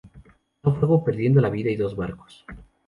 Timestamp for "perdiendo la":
1.03-1.51